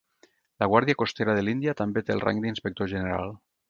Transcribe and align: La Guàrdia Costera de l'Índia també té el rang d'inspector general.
La 0.63 0.67
Guàrdia 0.71 0.95
Costera 1.03 1.37
de 1.41 1.45
l'Índia 1.45 1.77
també 1.85 2.05
té 2.09 2.19
el 2.19 2.27
rang 2.29 2.45
d'inspector 2.47 2.95
general. 2.97 3.37